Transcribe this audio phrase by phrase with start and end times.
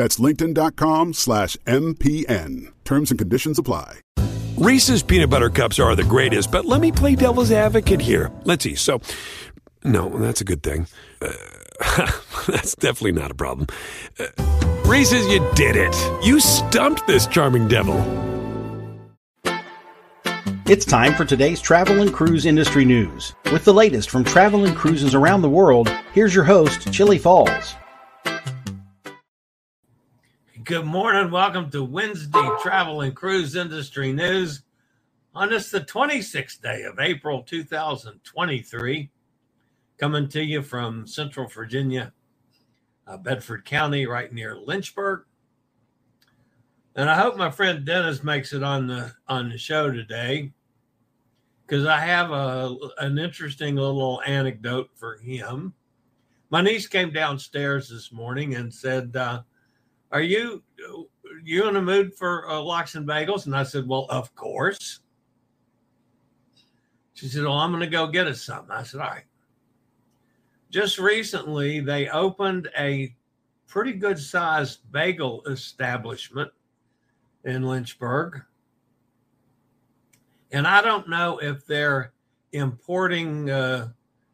[0.00, 2.72] That's linkedin.com slash MPN.
[2.86, 3.98] Terms and conditions apply.
[4.56, 8.32] Reese's peanut butter cups are the greatest, but let me play devil's advocate here.
[8.44, 8.76] Let's see.
[8.76, 9.02] So,
[9.84, 10.86] no, that's a good thing.
[11.20, 11.32] Uh,
[12.48, 13.66] that's definitely not a problem.
[14.18, 14.28] Uh,
[14.86, 15.94] Reese's, you did it.
[16.24, 17.98] You stumped this charming devil.
[20.64, 23.34] It's time for today's travel and cruise industry news.
[23.52, 27.74] With the latest from travel and cruises around the world, here's your host, Chillie Falls.
[30.64, 31.30] Good morning.
[31.30, 34.62] Welcome to Wednesday Travel and Cruise Industry News
[35.32, 39.10] on this, the 26th day of April 2023.
[39.96, 42.12] Coming to you from Central Virginia,
[43.06, 45.22] uh, Bedford County, right near Lynchburg.
[46.96, 50.52] And I hope my friend Dennis makes it on the on the show today
[51.64, 55.74] because I have a an interesting little anecdote for him.
[56.50, 59.42] My niece came downstairs this morning and said, uh,
[60.10, 60.62] "Are you
[61.44, 65.00] you in the mood for uh, lox and bagels?" And I said, "Well, of course."
[67.14, 69.24] She said, "Well, I'm going to go get us something." I said, "All right."
[70.70, 73.14] Just recently, they opened a
[73.66, 76.50] pretty good sized bagel establishment
[77.44, 78.42] in Lynchburg
[80.52, 82.12] and I don't know if they're
[82.52, 83.88] importing uh,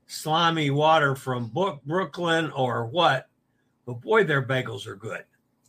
[0.06, 1.53] slimy water from
[1.84, 3.28] Brooklyn or what,
[3.84, 5.25] but boy, their bagels are good.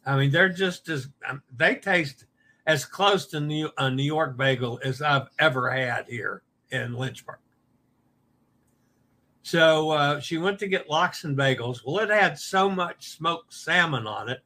[0.08, 2.26] I mean, they're just as um, they taste
[2.66, 6.42] as close to New, a New York bagel as I've ever had here
[6.72, 7.38] in Lynchburg.
[9.44, 11.82] So uh, she went to get lox and bagels.
[11.86, 14.42] Well, it had so much smoked salmon on it,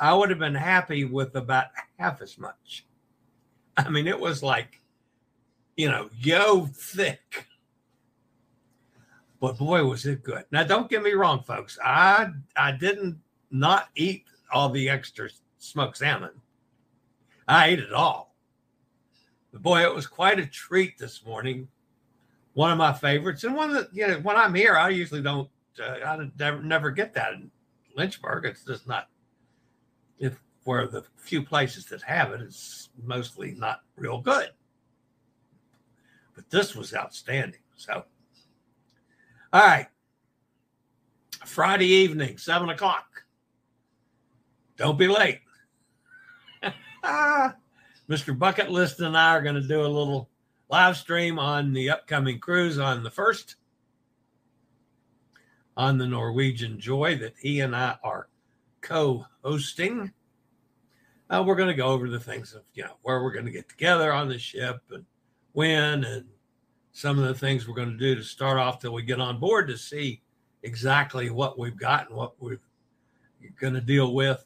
[0.00, 1.66] I would have been happy with about
[1.98, 2.86] half as much.
[3.76, 4.80] I mean, it was like
[5.76, 7.46] you know, yo thick.
[9.40, 10.44] But boy, was it good.
[10.50, 11.78] Now, don't get me wrong, folks.
[11.82, 13.18] I I didn't
[13.50, 15.28] not eat all the extra
[15.58, 16.30] smoked salmon.
[17.48, 18.34] I ate it all.
[19.52, 21.68] But boy, it was quite a treat this morning.
[22.54, 25.48] One of my favorites, and one that you know, when I'm here, I usually don't.
[25.80, 27.50] Uh, I never, never get that in
[27.96, 28.44] Lynchburg.
[28.44, 29.08] It's just not.
[30.18, 34.50] If where the few places that have it, it's mostly not real good
[36.40, 37.60] but this was outstanding.
[37.76, 38.04] So,
[39.52, 39.86] all right.
[41.44, 43.24] Friday evening, seven o'clock.
[44.80, 45.40] Don't be late.
[47.04, 48.36] Mr.
[48.36, 50.30] Bucket List and I are going to do a little
[50.70, 53.56] live stream on the upcoming cruise on the first
[55.76, 58.28] on the Norwegian Joy that he and I are
[58.80, 60.10] co-hosting.
[61.28, 63.52] Uh, we're going to go over the things of you know where we're going to
[63.52, 65.04] get together on the ship and
[65.52, 66.24] when and
[66.92, 69.38] some of the things we're going to do to start off till we get on
[69.38, 70.22] board to see
[70.62, 72.60] exactly what we've got and what we're
[73.60, 74.42] going to deal with.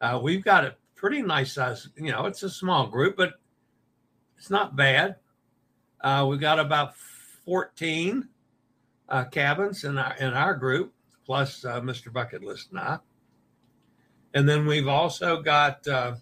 [0.00, 3.34] Uh, we've got a pretty nice size, you know, it's a small group, but
[4.38, 5.16] it's not bad.
[6.00, 6.96] Uh, we've got about
[7.44, 8.26] 14
[9.08, 10.92] uh, cabins in our, in our group,
[11.26, 12.12] plus uh, Mr.
[12.12, 12.98] Bucket List and I.
[14.32, 16.14] And then we've also got, uh,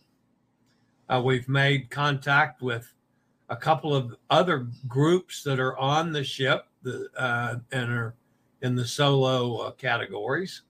[1.08, 2.92] uh, we've made contact with
[3.50, 8.14] a couple of other groups that are on the ship that, uh, and are
[8.62, 10.62] in the solo categories.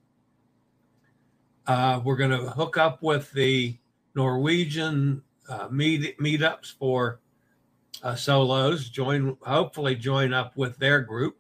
[1.69, 3.77] Uh, we're going to hook up with the
[4.15, 7.21] Norwegian uh, meet meetups for
[8.03, 8.89] uh, solos.
[8.89, 11.37] Join, hopefully, join up with their group.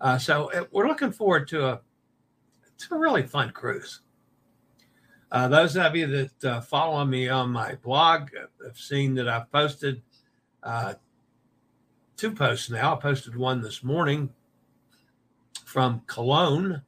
[0.00, 1.80] Uh, so it, we're looking forward to a
[2.74, 4.00] it's a really fun cruise.
[5.30, 8.30] Uh, those of you that uh, follow me on my blog
[8.64, 10.00] have seen that I've posted
[10.62, 10.94] uh,
[12.16, 12.94] two posts now.
[12.94, 14.30] I posted one this morning
[15.64, 16.82] from Colón,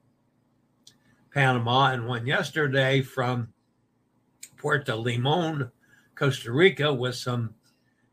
[1.39, 3.47] Panama, and one yesterday from
[4.57, 5.71] Puerto Limon,
[6.17, 7.55] Costa Rica with some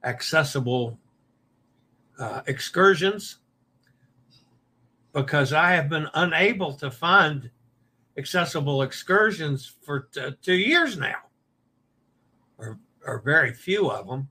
[0.03, 0.99] accessible
[2.19, 3.39] uh, excursions
[5.11, 7.49] because I have been unable to find
[8.15, 11.17] accessible excursions for t- two years now,
[12.59, 12.77] or,
[13.07, 14.29] or very few of them.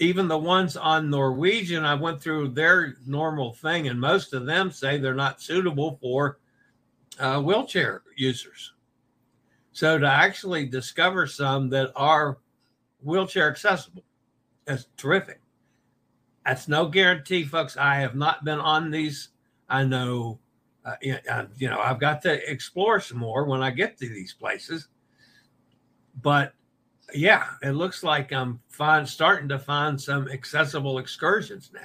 [0.00, 4.72] Even the ones on Norwegian, I went through their normal thing, and most of them
[4.72, 6.40] say they're not suitable for
[7.18, 8.72] uh, wheelchair users.
[9.72, 12.38] So to actually discover some that are
[13.02, 14.04] wheelchair accessible
[14.66, 15.40] is terrific.
[16.46, 17.76] That's no guarantee, folks.
[17.76, 19.30] I have not been on these.
[19.68, 20.38] I know,
[20.84, 24.88] uh, you know, I've got to explore some more when I get to these places.
[26.22, 26.54] But
[27.14, 28.60] yeah, it looks like I'm
[29.06, 31.80] starting to find some accessible excursions now.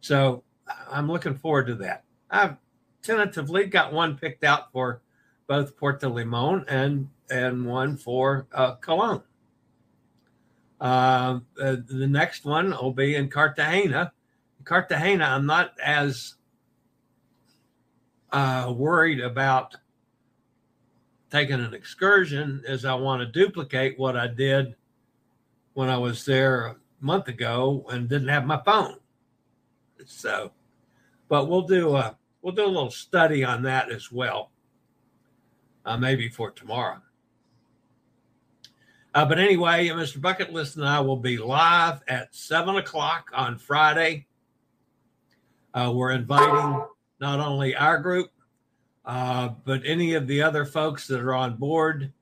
[0.00, 0.42] So
[0.90, 2.04] I'm looking forward to that.
[2.30, 2.56] I've
[3.02, 5.02] tentatively got one picked out for
[5.46, 9.22] both Puerto Limon and and one for uh, Colón.
[10.80, 14.12] Uh, uh, the next one will be in Cartagena.
[14.64, 16.34] Cartagena, I'm not as
[18.32, 19.76] uh, worried about
[21.30, 24.74] taking an excursion as I want to duplicate what I did
[25.74, 28.96] when I was there a month ago and didn't have my phone.
[30.06, 30.52] So,
[31.28, 34.50] but we'll do a we'll do a little study on that as well,
[35.84, 37.00] uh, maybe for tomorrow.
[39.12, 40.20] Uh, but anyway, Mr.
[40.20, 44.26] Bucket List and I will be live at seven o'clock on Friday.
[45.74, 46.84] Uh, we're inviting
[47.20, 48.30] not only our group,
[49.04, 52.12] uh, but any of the other folks that are on board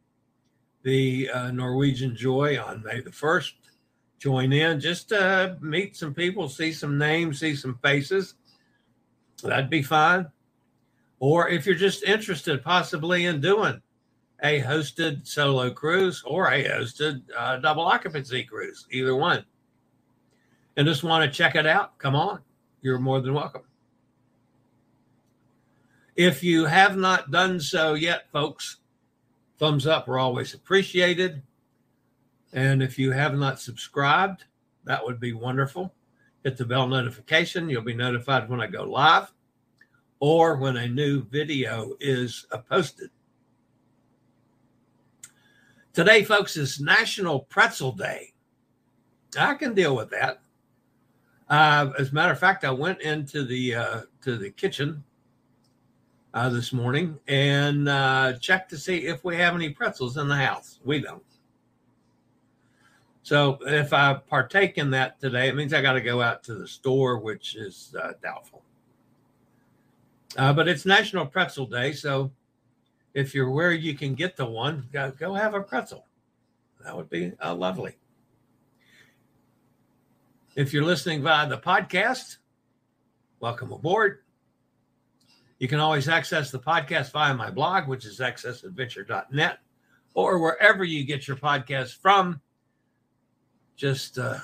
[0.83, 3.53] the uh, Norwegian Joy on May the 1st.
[4.19, 8.35] Join in just to meet some people, see some names, see some faces.
[9.43, 10.27] That'd be fine.
[11.21, 13.81] Or if you're just interested possibly in doing
[14.43, 19.45] a hosted solo cruise or a hosted uh, double occupancy cruise, either one.
[20.77, 22.41] And just want to check it out, come on.
[22.83, 23.63] You're more than welcome.
[26.15, 28.79] If you have not done so yet, folks,
[29.59, 31.43] thumbs up are always appreciated.
[32.53, 34.45] And if you have not subscribed,
[34.85, 35.95] that would be wonderful.
[36.49, 37.69] Hit the bell notification.
[37.69, 39.31] You'll be notified when I go live
[40.19, 43.11] or when a new video is posted.
[45.93, 48.33] Today, folks, is National Pretzel Day.
[49.39, 50.41] I can deal with that.
[51.51, 55.05] Uh, as a matter of fact, I went into the uh, to the kitchen
[56.33, 60.37] uh, this morning and uh, checked to see if we have any pretzels in the
[60.37, 60.81] house.
[60.83, 61.23] We don't.
[63.29, 66.55] So if I partake in that today, it means I got to go out to
[66.55, 68.63] the store, which is uh, doubtful.
[70.39, 72.33] Uh, but it's National Pretzel Day, so
[73.13, 76.07] if you're where you can get the one, go, go have a pretzel.
[76.83, 77.99] That would be uh, lovely.
[80.57, 82.39] If you're listening via the podcast,
[83.41, 84.21] welcome aboard.
[85.59, 89.59] You can always access the podcast via my blog, which is accessadventure.net,
[90.15, 92.41] or wherever you get your podcast from.
[93.79, 94.37] Just uh,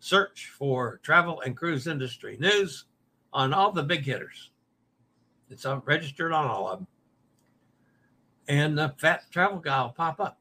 [0.00, 2.86] search for travel and cruise industry news
[3.32, 4.50] on all the big hitters.
[5.48, 6.88] It's uh, registered on all of them
[8.48, 10.38] and the Fat Travel Guy will pop up.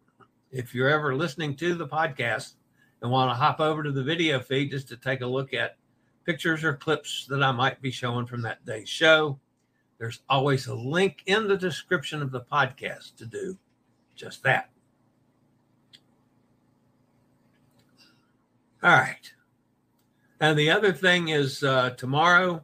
[0.51, 2.53] If you're ever listening to the podcast
[3.01, 5.77] and want to hop over to the video feed just to take a look at
[6.25, 9.37] pictures or clips that I might be showing from that day's show,
[9.99, 13.57] there's always a link in the description of the podcast to do
[14.15, 14.69] just that.
[18.83, 19.33] All right.
[20.39, 22.63] And the other thing is uh, tomorrow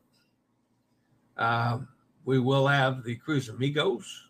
[1.38, 1.79] uh,
[2.24, 4.29] we will have the Cruise Amigos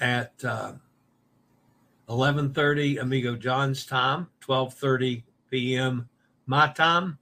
[0.00, 0.72] at uh,
[2.08, 6.08] 11:30 Amigo John's time, 12:30 p.m.
[6.46, 7.18] my time,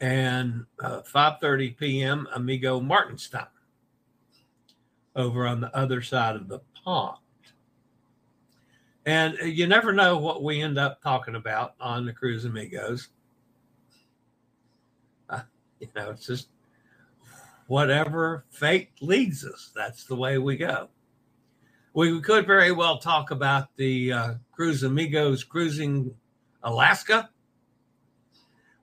[0.00, 2.28] and uh, 5:30 p.m.
[2.34, 3.46] Amigo Martin's time.
[5.16, 7.18] Over on the other side of the pond.
[9.06, 13.08] And you never know what we end up talking about on the Cruise Amigos.
[15.28, 15.40] Uh,
[15.78, 16.48] you know, it's just
[17.66, 19.70] whatever fate leads us.
[19.74, 20.88] That's the way we go
[21.92, 26.14] we could very well talk about the uh, Cruise Amigos cruising
[26.62, 27.30] Alaska.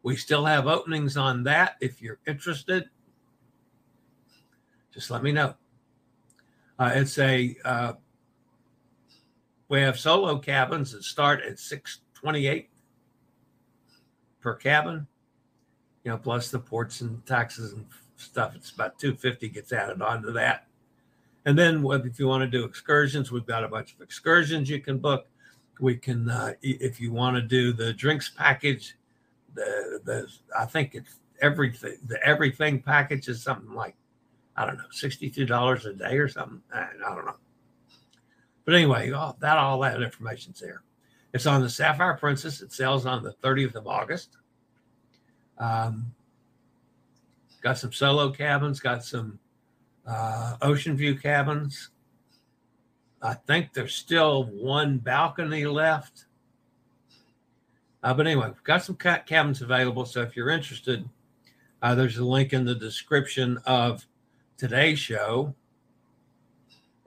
[0.04, 1.76] We still have openings on that.
[1.80, 2.90] If you're interested,
[4.94, 5.56] just let me know.
[6.80, 7.94] Uh, it's a uh,
[9.70, 12.70] we have solo cabins that start at 628
[14.40, 15.08] per cabin
[16.04, 20.32] you know plus the ports and taxes and stuff it's about 250 gets added onto
[20.32, 20.68] that
[21.48, 24.82] And then if you want to do excursions, we've got a bunch of excursions you
[24.82, 25.28] can book.
[25.80, 28.98] We can, uh, if you want to do the drinks package,
[29.54, 30.28] the the
[30.60, 32.00] I think it's everything.
[32.06, 33.96] The everything package is something like
[34.58, 36.62] I don't know, sixty two dollars a day or something.
[36.74, 37.38] I, I don't know.
[38.68, 40.84] But anyway, all, that all that information's there.
[41.34, 42.62] It's on the Sapphire Princess.
[42.62, 44.36] It sells on the 30th of August.
[45.58, 46.14] Um,
[47.62, 49.40] got some solo cabins, got some
[50.06, 51.92] uh, ocean view cabins.
[53.22, 56.26] I think there's still one balcony left.
[58.04, 60.04] Uh, but anyway, we've got some cabins available.
[60.04, 61.08] So if you're interested,
[61.82, 64.06] uh, there's a link in the description of
[64.58, 65.56] today's show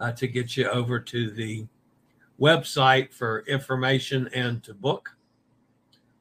[0.01, 1.67] uh, to get you over to the
[2.41, 5.11] website for information and to book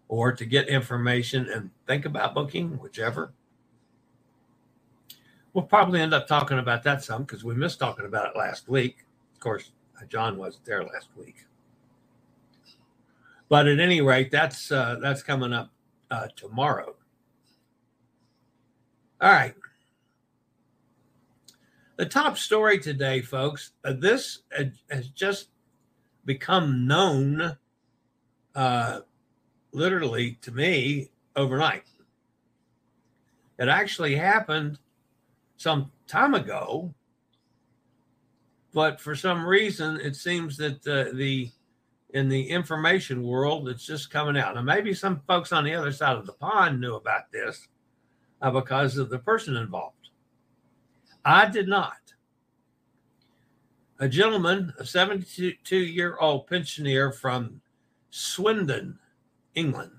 [0.09, 3.31] or to get information and think about booking, whichever.
[5.53, 8.67] We'll probably end up talking about that some because we missed talking about it last
[8.67, 9.05] week.
[9.33, 9.71] Of course,
[10.09, 11.45] John wasn't there last week.
[13.47, 15.71] But at any rate, that's uh, that's coming up
[16.11, 16.95] uh, tomorrow.
[19.21, 19.55] All right.
[21.99, 23.73] The top story today, folks.
[23.83, 24.43] Uh, this
[24.89, 25.49] has just
[26.23, 27.57] become known,
[28.55, 29.01] uh,
[29.73, 31.83] literally to me, overnight.
[33.57, 34.79] It actually happened
[35.57, 36.93] some time ago,
[38.73, 41.51] but for some reason, it seems that uh, the
[42.11, 44.55] in the information world, it's just coming out.
[44.55, 47.67] Now, maybe some folks on the other side of the pond knew about this
[48.41, 49.98] uh, because of the person involved.
[51.29, 51.93] I did not.
[53.99, 57.61] A gentleman, a 72 year old pensioner from
[58.09, 58.97] Swindon,
[59.53, 59.91] England,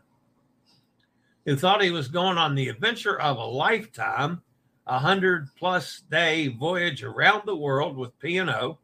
[1.45, 4.43] who thought he was going on the adventure of a lifetime,
[4.89, 8.79] a hundred plus day voyage around the world with P&O.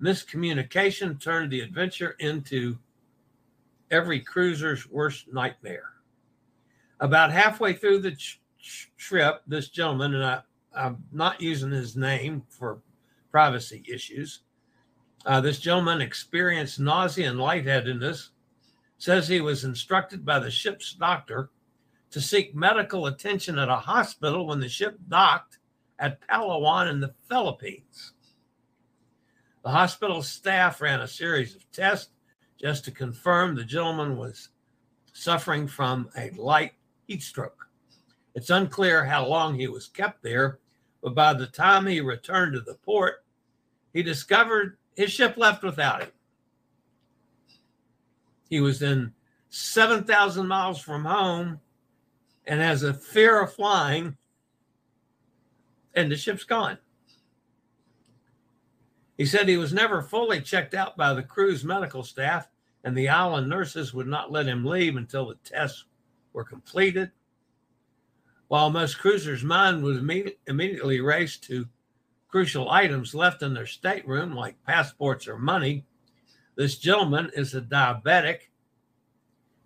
[0.00, 2.78] Miscommunication turned the adventure into
[3.90, 5.90] every cruiser's worst nightmare.
[7.00, 8.16] About halfway through the
[8.96, 10.40] trip, this gentleman, and I,
[10.74, 12.80] I'm not using his name for
[13.30, 14.40] privacy issues,
[15.24, 18.30] uh, this gentleman experienced nausea and lightheadedness,
[18.98, 21.50] says he was instructed by the ship's doctor
[22.10, 25.58] to seek medical attention at a hospital when the ship docked
[25.98, 28.12] at Palawan in the Philippines.
[29.64, 32.12] The hospital staff ran a series of tests
[32.58, 34.50] just to confirm the gentleman was
[35.12, 36.72] suffering from a light
[37.06, 37.65] heat stroke.
[38.36, 40.58] It's unclear how long he was kept there,
[41.02, 43.24] but by the time he returned to the port,
[43.94, 46.10] he discovered his ship left without him.
[48.50, 49.14] He was then
[49.48, 51.60] 7,000 miles from home
[52.46, 54.18] and has a fear of flying,
[55.94, 56.76] and the ship's gone.
[59.16, 62.48] He said he was never fully checked out by the crew's medical staff,
[62.84, 65.86] and the island nurses would not let him leave until the tests
[66.34, 67.10] were completed.
[68.48, 71.66] While most cruisers' mind was immediately raced to
[72.28, 75.84] crucial items left in their stateroom, like passports or money,
[76.54, 78.50] this gentleman is a diabetic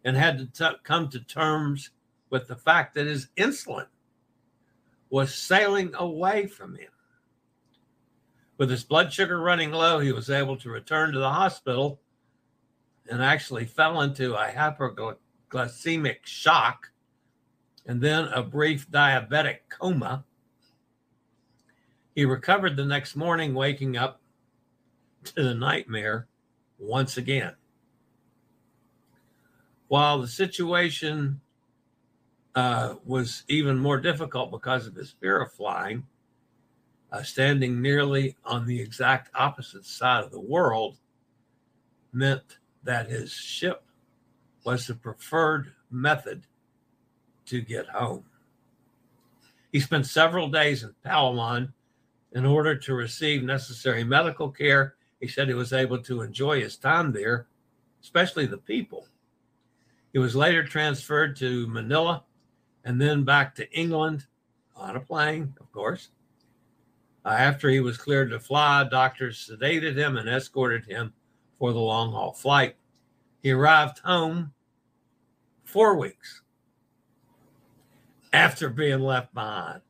[0.05, 1.91] and had to t- come to terms
[2.31, 3.87] with the fact that his insulin
[5.11, 6.91] was sailing away from him.
[8.57, 12.01] With his blood sugar running low, he was able to return to the hospital
[13.09, 16.91] and actually fell into a hyperglycemic shock
[17.87, 20.25] and then a brief diabetic coma.
[22.15, 24.21] He recovered the next morning, waking up
[25.25, 26.27] to the nightmare
[26.79, 27.55] once again.
[29.89, 31.41] While the situation
[32.55, 36.07] uh, was even more difficult because of his fear of flying,
[37.13, 40.97] uh, standing nearly on the exact opposite side of the world
[42.13, 43.85] meant that his ship
[44.65, 46.47] was the preferred method
[47.51, 48.25] to get home.
[49.73, 51.73] He spent several days in Palawan
[52.33, 54.95] in order to receive necessary medical care.
[55.21, 57.49] He said he was able to enjoy his time there,
[58.03, 59.07] especially the people.
[60.13, 62.25] He was later transferred to Manila
[62.85, 64.27] and then back to England
[64.77, 66.11] on a plane, of course.
[67.25, 71.13] Uh, after he was cleared to fly, doctors sedated him and escorted him
[71.59, 72.77] for the long haul flight.
[73.43, 74.53] He arrived home
[75.65, 76.43] four weeks
[78.33, 79.83] after being left behind.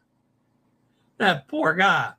[1.19, 2.13] That poor guy.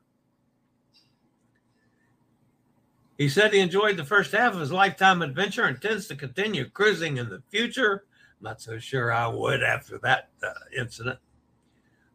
[3.17, 6.67] He said he enjoyed the first half of his lifetime adventure and intends to continue
[6.69, 8.05] cruising in the future.
[8.41, 11.19] Not so sure I would after that uh, incident.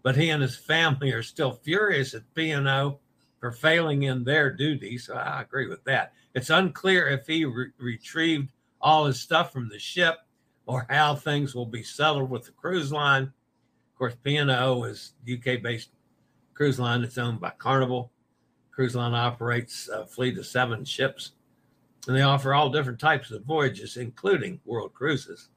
[0.03, 2.99] But he and his family are still furious at P&O
[3.39, 4.99] for failing in their duty.
[4.99, 6.13] So I agree with that.
[6.35, 10.17] It's unclear if he re- retrieved all his stuff from the ship
[10.67, 13.33] or how things will be settled with the cruise line.
[13.97, 15.89] Of course, P&O is UK based
[16.53, 18.13] cruise line that's owned by Carnival.
[18.71, 21.33] Cruise line operates a fleet of seven ships,
[22.07, 25.49] and they offer all different types of voyages, including world cruises,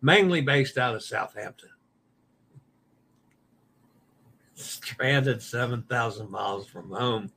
[0.00, 1.70] mainly based out of Southampton.
[4.54, 7.32] Stranded 7,000 miles from home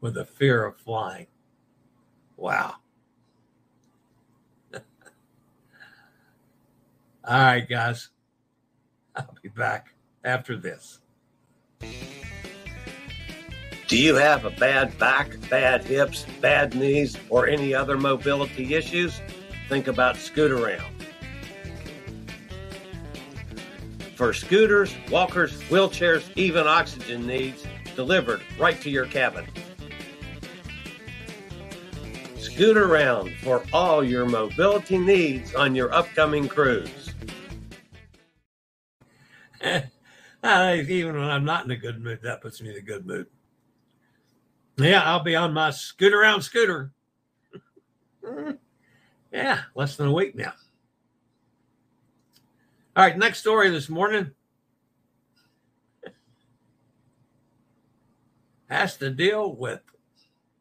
[0.00, 1.26] with a fear of flying.
[2.36, 2.76] Wow.
[4.72, 4.80] All
[7.24, 8.10] right, guys.
[9.16, 9.94] I'll be back
[10.24, 11.00] after this.
[13.88, 19.20] Do you have a bad back, bad hips, bad knees, or any other mobility issues?
[19.68, 20.92] Think about Scootaround.
[24.16, 29.46] For scooters, walkers, wheelchairs, even oxygen needs, delivered right to your cabin.
[32.36, 36.95] Scootaround for all your mobility needs on your upcoming cruise.
[39.62, 43.26] Even when I'm not in a good mood, that puts me in a good mood.
[44.78, 46.92] Yeah, I'll be on my Scootaround scooter.
[49.32, 50.52] yeah, less than a week now.
[52.94, 54.30] All right, next story this morning
[58.68, 59.80] has to deal with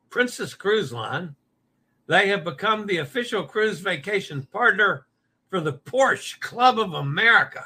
[0.10, 1.36] Princess Cruise Line.
[2.08, 5.08] They have become the official cruise vacation partner
[5.50, 7.66] for the Porsche Club of America,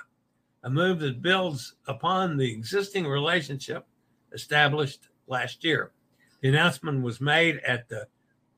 [0.63, 3.85] a move that builds upon the existing relationship
[4.33, 5.91] established last year.
[6.41, 8.07] The announcement was made at the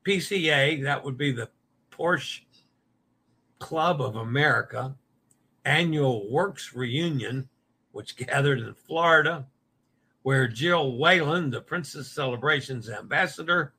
[0.06, 1.48] PCA, that would be the
[1.90, 2.40] Porsche
[3.58, 4.94] Club of America
[5.64, 7.48] annual works reunion,
[7.92, 9.46] which gathered in Florida,
[10.22, 13.74] where Jill Whalen, the Princess Celebrations ambassador,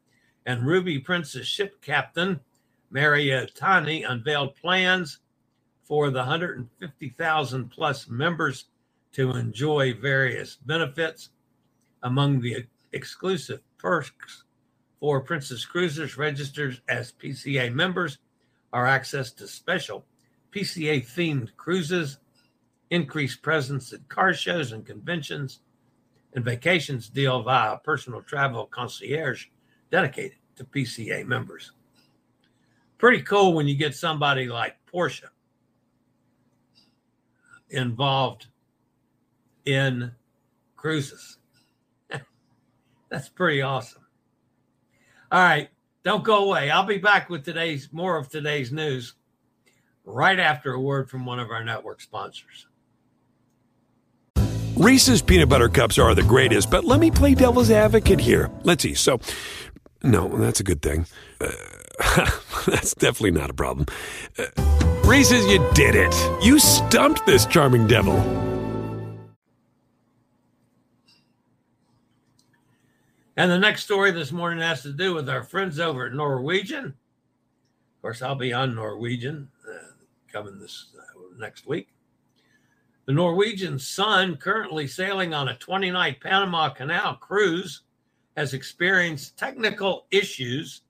[0.45, 2.39] and Ruby Princess ship captain
[2.91, 5.19] Mary Tani unveiled plans
[5.83, 8.65] for the 150,000 plus members
[9.13, 11.29] to enjoy various benefits.
[12.01, 14.43] Among the exclusive perks
[14.99, 18.17] for Princess Cruisers registered as PCA members
[18.71, 20.05] are access to special
[20.51, 22.17] PCA themed cruises,
[22.89, 25.59] increased presence at car shows and conventions,
[26.33, 29.47] and vacations deal via personal travel concierge
[29.91, 31.71] dedicated to PCA members.
[32.97, 35.23] Pretty cool when you get somebody like Porsche
[37.73, 38.47] involved
[39.65, 40.11] in
[40.75, 41.37] cruises.
[43.09, 44.03] That's pretty awesome.
[45.31, 45.69] All right,
[46.03, 46.69] don't go away.
[46.69, 49.15] I'll be back with today's more of today's news
[50.05, 52.67] right after a word from one of our network sponsors.
[54.75, 58.49] Reese's peanut butter cups are the greatest, but let me play devil's advocate here.
[58.63, 58.95] Let's see.
[58.95, 59.19] So,
[60.01, 61.05] no, that's a good thing.
[61.39, 61.51] Uh,
[62.65, 63.85] that's definitely not a problem.
[64.37, 66.15] Uh, Reese's, you did it.
[66.41, 68.17] You stumped this charming devil.
[73.35, 76.85] And the next story this morning has to do with our friends over at Norwegian.
[76.85, 79.93] Of course, I'll be on Norwegian uh,
[80.31, 81.89] coming this uh, next week.
[83.05, 87.81] The Norwegian Sun, currently sailing on a 20 night Panama Canal cruise,
[88.37, 90.81] has experienced technical issues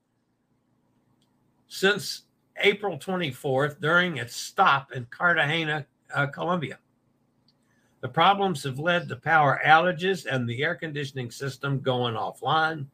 [1.68, 2.24] since
[2.58, 6.78] April 24th during its stop in Cartagena, uh, Colombia.
[8.02, 12.88] The problems have led to power outages and the air conditioning system going offline.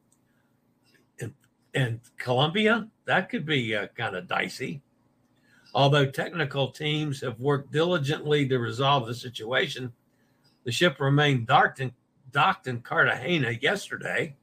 [1.17, 1.33] In,
[1.73, 4.81] in Colombia, that could be uh, kind of dicey.
[5.73, 9.93] Although technical teams have worked diligently to resolve the situation,
[10.63, 11.91] the ship remained docked in,
[12.31, 14.35] docked in Cartagena yesterday.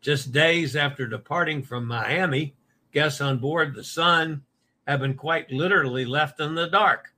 [0.00, 2.54] Just days after departing from Miami,
[2.94, 4.42] guests on board the Sun
[4.86, 7.12] have been quite literally left in the dark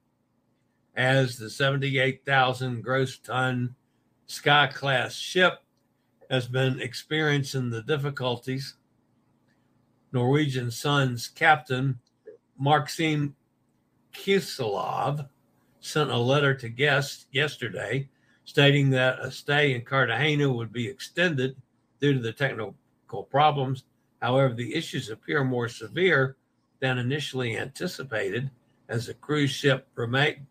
[0.97, 3.75] as the 78,000 gross ton
[4.27, 5.61] Sky class ship
[6.31, 8.75] has been experiencing the difficulties.
[10.11, 12.01] Norwegian Sun's captain,
[12.59, 13.37] Maxim
[14.13, 15.29] Kiselov,
[15.81, 18.09] sent a letter to guests yesterday
[18.45, 21.57] stating that a stay in Cartagena would be extended
[22.01, 22.75] due to the technical
[23.31, 23.85] problems.
[24.27, 26.35] However, the issues appear more severe
[26.81, 28.51] than initially anticipated
[28.89, 30.49] as the cruise ship remain,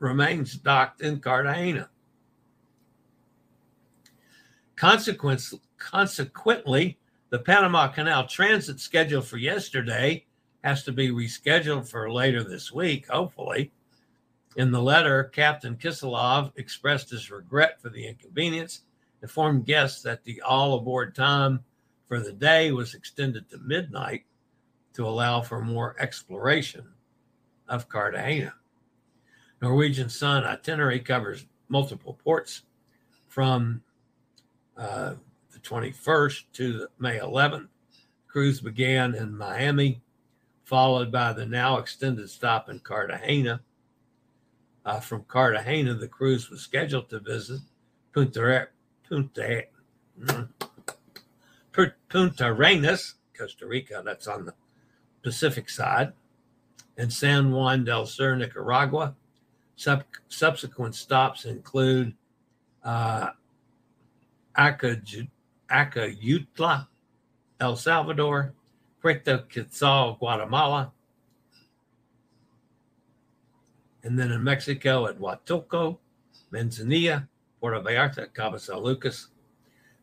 [0.00, 1.90] remains docked in Cartagena.
[4.74, 6.98] Consequence, consequently,
[7.30, 10.26] the Panama Canal transit schedule for yesterday
[10.64, 13.70] has to be rescheduled for later this week, hopefully.
[14.56, 18.80] In the letter, Captain Kisilov expressed his regret for the inconvenience
[19.22, 21.62] informed guests that the all aboard time
[22.06, 24.24] for the day was extended to midnight
[24.94, 26.86] to allow for more exploration
[27.68, 28.54] of Cartagena.
[29.60, 32.62] Norwegian Sun itinerary covers multiple ports
[33.28, 33.82] from
[34.76, 35.14] uh,
[35.52, 37.68] the 21st to May 11th.
[38.28, 40.02] Cruise began in Miami,
[40.64, 43.60] followed by the now extended stop in Cartagena.
[44.84, 47.60] Uh, from Cartagena, the cruise was scheduled to visit
[48.12, 48.68] Punta,
[49.08, 49.64] Punta,
[50.20, 50.48] mm,
[52.08, 54.54] Punta Arenas, Costa Rica, that's on the
[55.22, 56.12] Pacific side,
[56.96, 59.14] and San Juan del Sur, Nicaragua.
[59.76, 62.14] Sub- subsequent stops include
[62.84, 63.30] uh,
[64.56, 65.26] Acayutla,
[67.60, 68.54] El Salvador,
[69.00, 70.92] Puerto Quetzal, Guatemala,
[74.04, 75.98] and then in Mexico at Huatulco,
[76.52, 77.26] Manzanilla,
[77.58, 79.28] Puerto Vallarta, Cabo San Lucas.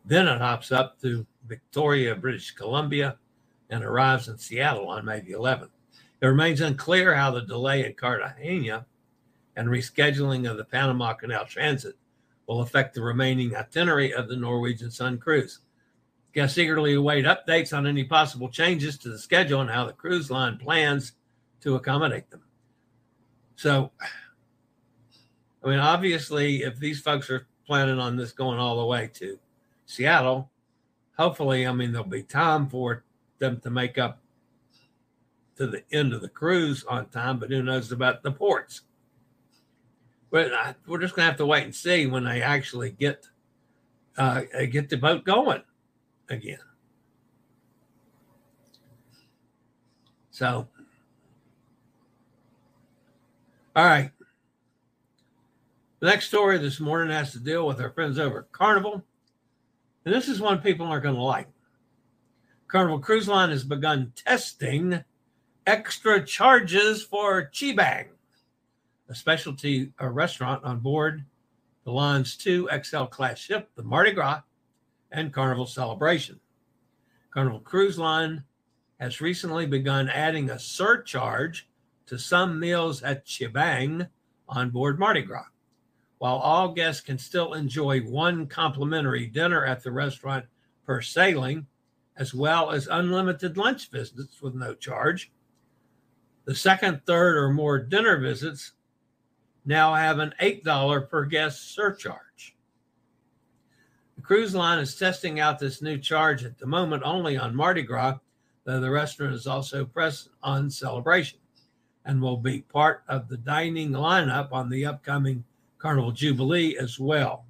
[0.04, 3.18] Then it hops up to Victoria, British Columbia,
[3.70, 5.70] and arrives in Seattle on May the 11th.
[6.20, 8.86] It remains unclear how the delay in Cartagena
[9.56, 11.96] and rescheduling of the Panama Canal transit
[12.46, 15.60] will affect the remaining itinerary of the Norwegian Sun cruise.
[16.32, 20.30] Guests eagerly await updates on any possible changes to the schedule and how the cruise
[20.30, 21.12] line plans
[21.60, 22.42] to accommodate them.
[23.56, 23.90] So,
[25.64, 29.38] I mean, obviously, if these folks are planning on this going all the way to
[29.86, 30.50] Seattle,
[31.18, 33.04] hopefully, I mean, there'll be time for
[33.38, 34.20] them to make up
[35.56, 38.82] to the end of the cruise on time, but who knows about the ports?
[40.30, 40.50] But
[40.86, 43.28] we're just to have to wait and see when they actually get
[44.16, 45.62] uh, get the boat going
[46.28, 46.58] again.
[50.30, 50.66] So,
[53.76, 54.10] all right.
[56.00, 59.04] The next story this morning has to deal with our friends over Carnival.
[60.04, 61.48] And this is one people aren't going to like.
[62.68, 65.04] Carnival Cruise Line has begun testing
[65.66, 68.06] extra charges for Chibang,
[69.08, 71.24] a specialty a restaurant on board
[71.84, 74.42] the line's two XL class ship, the Mardi Gras
[75.10, 76.38] and Carnival Celebration.
[77.30, 78.44] Carnival Cruise Line
[79.00, 81.68] has recently begun adding a surcharge
[82.06, 84.08] to some meals at Chibang
[84.48, 85.46] on board Mardi Gras.
[86.22, 90.46] While all guests can still enjoy one complimentary dinner at the restaurant
[90.86, 91.66] per sailing,
[92.16, 95.32] as well as unlimited lunch visits with no charge,
[96.44, 98.74] the second, third, or more dinner visits
[99.64, 102.54] now have an $8 per guest surcharge.
[104.14, 107.82] The cruise line is testing out this new charge at the moment only on Mardi
[107.82, 108.18] Gras,
[108.62, 111.40] though the restaurant is also present on Celebration
[112.04, 115.42] and will be part of the dining lineup on the upcoming
[115.82, 117.44] Carnival Jubilee as well.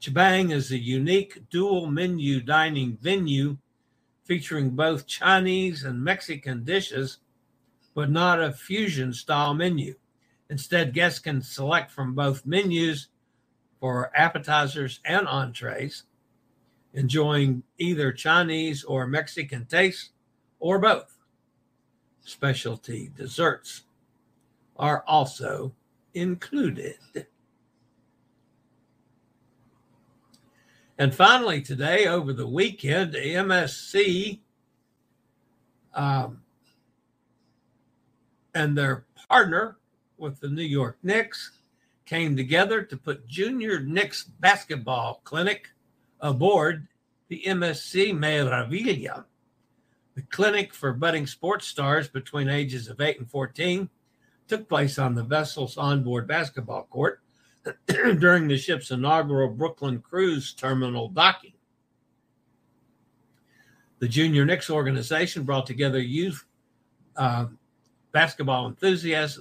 [0.00, 3.58] Chibang is a unique dual menu dining venue
[4.24, 7.18] featuring both Chinese and Mexican dishes,
[7.94, 9.94] but not a fusion style menu.
[10.48, 13.08] Instead, guests can select from both menus
[13.80, 16.04] for appetizers and entrees,
[16.94, 20.12] enjoying either Chinese or Mexican taste
[20.58, 21.18] or both.
[22.22, 23.82] Specialty desserts
[24.78, 25.74] are also
[26.14, 26.96] included.
[30.98, 34.40] And finally, today, over the weekend, MSC
[35.94, 36.42] um,
[38.52, 39.78] and their partner
[40.16, 41.52] with the New York Knicks
[42.04, 45.68] came together to put Junior Knicks basketball clinic
[46.20, 46.88] aboard
[47.28, 49.24] the MSC Meraviglia.
[50.16, 53.88] The clinic for budding sports stars between ages of 8 and 14
[54.48, 57.20] took place on the vessel's onboard basketball court
[57.86, 61.52] during the ship's inaugural Brooklyn Cruise Terminal docking.
[63.98, 66.44] The Junior Knicks organization brought together youth
[67.16, 67.46] uh,
[68.12, 69.40] basketball enthusiasts,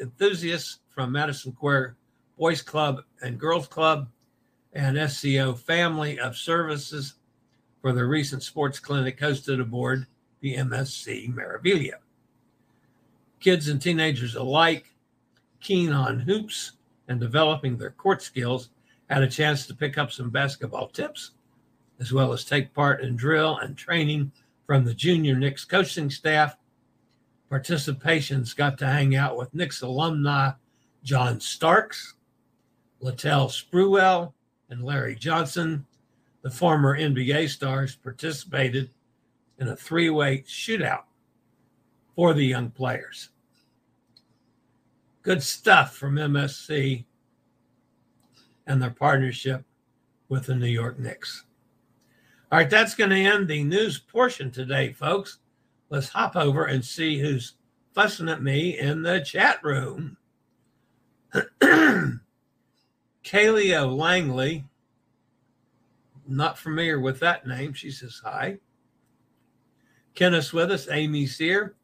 [0.00, 1.96] enthusiasts from Madison Square
[2.38, 4.08] Boys Club and Girls Club
[4.72, 7.14] and SCO Family of Services
[7.82, 10.06] for the recent sports clinic hosted aboard
[10.40, 11.98] the MSC Meraviglia.
[13.40, 14.86] Kids and teenagers alike,
[15.60, 16.72] keen on hoops
[17.08, 18.70] and developing their court skills,
[19.08, 21.32] had a chance to pick up some basketball tips,
[21.98, 24.30] as well as take part in drill and training
[24.66, 26.56] from the junior Knicks coaching staff.
[27.50, 30.50] Participations got to hang out with Knicks alumni
[31.02, 32.14] John Starks,
[33.02, 34.34] Latrell Sprewell,
[34.68, 35.86] and Larry Johnson.
[36.42, 38.90] The former NBA stars participated
[39.58, 41.04] in a three way shootout
[42.14, 43.30] for the young players.
[45.22, 47.04] Good stuff from MSC
[48.66, 49.64] and their partnership
[50.28, 51.44] with the New York Knicks.
[52.50, 55.38] All right, that's going to end the news portion today, folks.
[55.90, 57.54] Let's hop over and see who's
[57.94, 60.16] fussing at me in the chat room.
[63.22, 64.64] Kaylee Langley,
[66.26, 67.72] not familiar with that name.
[67.72, 68.58] She says hi.
[70.14, 70.88] Kenneth's with us.
[70.90, 71.74] Amy's here.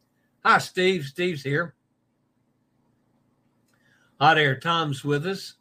[0.44, 1.04] Hi, Steve.
[1.04, 1.74] Steve's here.
[4.24, 5.56] Hot Air Tom's with us.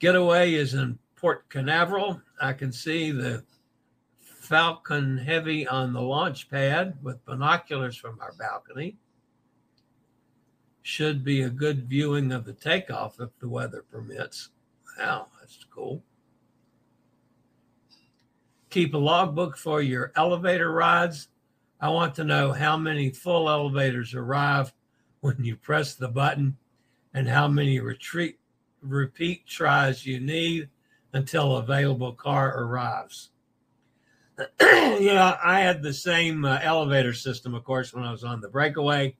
[0.00, 2.20] Getaway is in Port Canaveral.
[2.40, 3.44] I can see the
[4.18, 8.96] Falcon Heavy on the launch pad with binoculars from our balcony.
[10.82, 14.48] Should be a good viewing of the takeoff if the weather permits.
[14.98, 16.02] Wow, that's cool.
[18.70, 21.28] Keep a logbook for your elevator rides.
[21.80, 24.72] I want to know how many full elevators arrive
[25.20, 26.56] when you press the button
[27.14, 28.38] and how many retreat
[28.80, 30.68] repeat tries you need
[31.12, 33.30] until available car arrives.
[34.60, 38.48] yeah, I had the same uh, elevator system, of course, when I was on the
[38.48, 39.14] breakaway.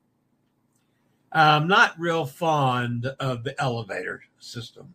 [1.31, 4.95] I'm not real fond of the elevator system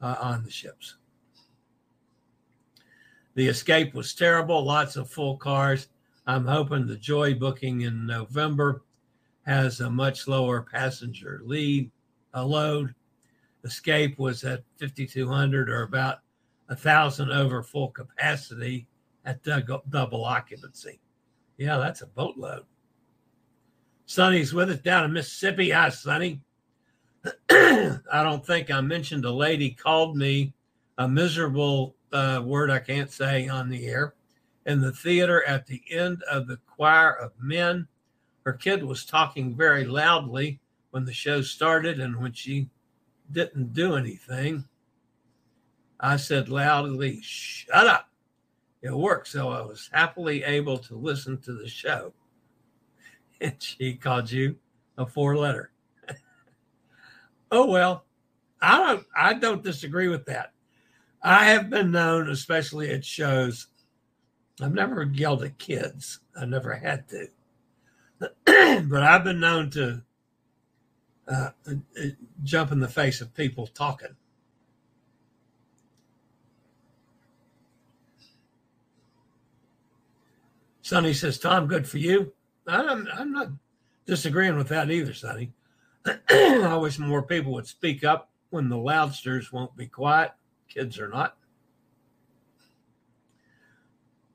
[0.00, 0.96] uh, on the ships.
[3.34, 5.88] The escape was terrible, lots of full cars.
[6.26, 8.82] I'm hoping the Joy booking in November
[9.46, 11.90] has a much lower passenger lead,
[12.34, 12.94] a load.
[13.64, 16.18] Escape was at 5,200 or about
[16.68, 18.86] a thousand over full capacity
[19.24, 21.00] at double occupancy.
[21.58, 22.64] Yeah, that's a boatload.
[24.06, 25.70] Sonny's with us down in Mississippi.
[25.70, 26.40] Hi, Sonny.
[27.50, 30.52] I don't think I mentioned a lady called me
[30.98, 34.14] a miserable uh, word I can't say on the air
[34.66, 37.88] in the theater at the end of the choir of men.
[38.46, 42.68] Her kid was talking very loudly when the show started, and when she
[43.32, 44.64] didn't do anything,
[45.98, 48.08] I said loudly, Shut up.
[48.82, 49.26] It worked.
[49.26, 52.14] So I was happily able to listen to the show.
[53.40, 54.56] And she called you
[54.96, 55.72] a four letter.
[57.50, 58.06] oh well,
[58.62, 60.52] I don't I don't disagree with that.
[61.20, 63.66] I have been known, especially at shows,
[64.62, 66.20] I've never yelled at kids.
[66.40, 67.28] I never had to.
[68.44, 70.02] but I've been known to
[71.28, 71.72] uh, uh,
[72.42, 74.16] jump in the face of people talking.
[80.82, 82.32] Sonny says, Tom, good for you.
[82.66, 83.48] I'm, I'm not
[84.06, 85.52] disagreeing with that either, Sonny.
[86.28, 90.30] I wish more people would speak up when the loudsters won't be quiet.
[90.68, 91.36] Kids are not.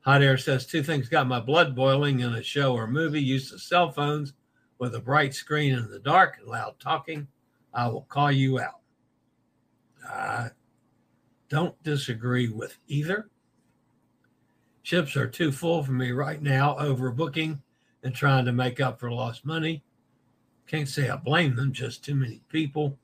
[0.04, 3.52] Hot Air says two things got my blood boiling in a show or movie use
[3.52, 4.32] of cell phones
[4.78, 7.26] with a bright screen in the dark and loud talking.
[7.72, 8.80] I will call you out.
[10.08, 10.48] I
[11.48, 13.30] don't disagree with either.
[14.82, 17.60] Ships are too full for me right now, overbooking
[18.02, 19.84] and trying to make up for lost money.
[20.66, 22.98] Can't say I blame them, just too many people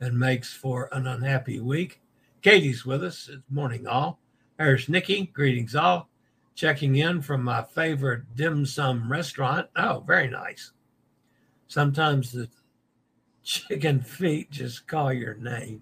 [0.00, 2.00] and makes for an unhappy week.
[2.42, 3.28] Katie's with us.
[3.30, 4.18] It's morning all.
[4.60, 5.24] There's Nikki.
[5.32, 6.10] Greetings all.
[6.54, 9.68] Checking in from my favorite dim sum restaurant.
[9.74, 10.72] Oh, very nice.
[11.68, 12.46] Sometimes the
[13.42, 15.80] chicken feet just call your name.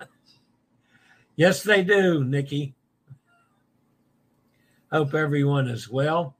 [1.36, 2.74] yes, they do, Nikki.
[4.90, 6.34] Hope everyone is well.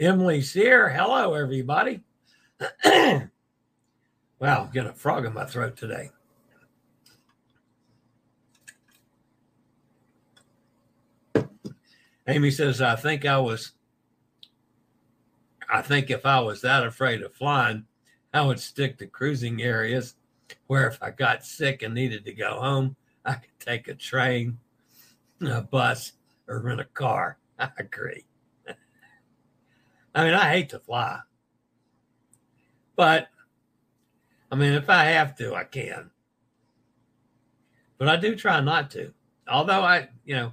[0.00, 0.88] Emily's here.
[0.88, 2.00] Hello, everybody.
[2.82, 3.28] wow,
[4.40, 6.08] I'm getting a frog in my throat today.
[12.28, 13.72] Amy says, I think I was,
[15.72, 17.84] I think if I was that afraid of flying,
[18.32, 20.14] I would stick to cruising areas
[20.66, 24.58] where if I got sick and needed to go home, I could take a train,
[25.40, 26.12] a bus,
[26.48, 27.38] or rent a car.
[27.58, 28.24] I agree.
[30.14, 31.20] I mean, I hate to fly,
[32.96, 33.28] but
[34.50, 36.10] I mean, if I have to, I can.
[37.96, 39.14] But I do try not to.
[39.48, 40.52] Although I, you know,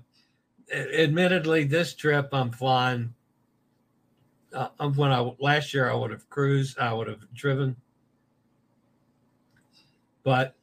[0.74, 3.14] admittedly, this trip I'm flying.
[4.54, 7.76] Uh, when I last year I would have cruised, I would have driven,
[10.24, 10.56] but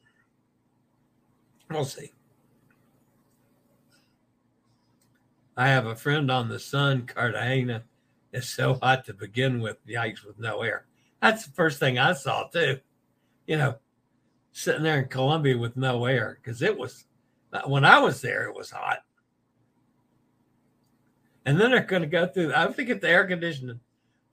[1.69, 2.11] we'll see.
[5.55, 7.83] I have a friend on the sun, Cartagena.
[8.33, 10.85] It's so hot to begin with, yikes, with no air.
[11.21, 12.79] That's the first thing I saw, too.
[13.47, 13.75] You know,
[14.51, 17.05] sitting there in Colombia with no air, because it was,
[17.65, 18.99] when I was there, it was hot.
[21.47, 23.79] And then they're going to go through, I have to get the air conditioning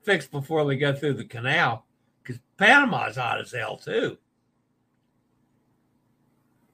[0.03, 1.85] fixed before they go through the canal,
[2.21, 4.17] because Panama's hot as hell, too.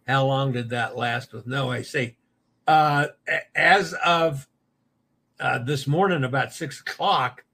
[0.08, 2.18] how long did that last with no AC?
[2.66, 3.10] Uh,
[3.54, 4.48] as of
[5.40, 7.46] uh, this morning, about six o'clock,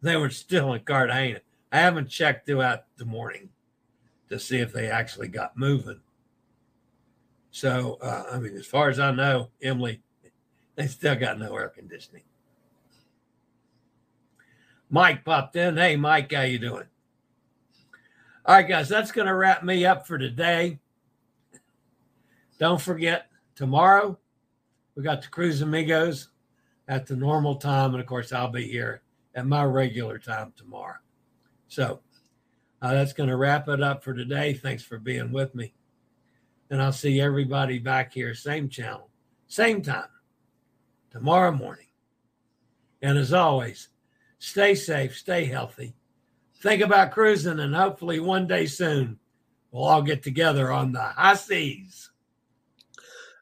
[0.00, 1.40] they were still in Cartagena.
[1.72, 3.48] I haven't checked throughout the morning
[4.28, 6.00] to see if they actually got moving.
[7.50, 10.00] So, uh, I mean, as far as I know, Emily,
[10.76, 12.22] they still got no air conditioning.
[14.90, 15.76] Mike popped in.
[15.76, 16.84] Hey, Mike, how you doing?
[18.44, 20.78] All right, guys, that's going to wrap me up for today.
[22.58, 24.18] Don't forget, tomorrow
[24.94, 26.28] we got the Cruise Amigos
[26.88, 27.92] at the normal time.
[27.92, 29.02] And of course, I'll be here
[29.34, 30.98] at my regular time tomorrow.
[31.68, 32.00] So
[32.80, 34.54] uh, that's going to wrap it up for today.
[34.54, 35.74] Thanks for being with me.
[36.70, 39.10] And I'll see everybody back here, same channel,
[39.48, 40.08] same time,
[41.10, 41.86] tomorrow morning.
[43.02, 43.88] And as always,
[44.38, 45.94] stay safe, stay healthy.
[46.62, 49.18] Think about cruising, and hopefully one day soon
[49.70, 52.10] we'll all get together on the high seas.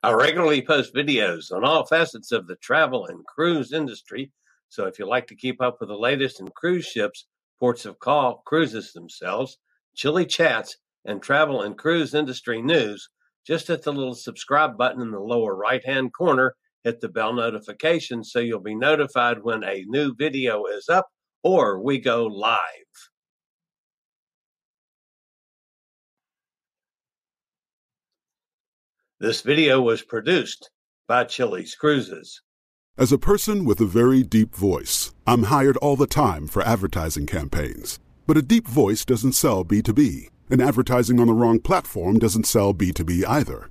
[0.03, 4.33] I regularly post videos on all facets of the travel and cruise industry.
[4.69, 7.27] So if you like to keep up with the latest in cruise ships,
[7.59, 9.57] ports of call, cruises themselves,
[9.95, 10.77] Chillie Chats,
[11.07, 13.09] and travel and cruise industry news,
[13.47, 16.55] just hit the little subscribe button in the lower right hand corner.
[16.85, 21.09] Hit the bell notification so you'll be notified when a new video is up
[21.43, 22.59] or we go live.
[29.19, 30.71] This video was produced
[31.09, 32.43] by Chillie's Cruises.
[32.99, 37.25] As a person with a very deep voice, I'm hired all the time for advertising
[37.25, 37.99] campaigns.
[38.27, 42.75] But a deep voice doesn't sell B2B, and advertising on the wrong platform doesn't sell
[42.75, 43.71] B2B either.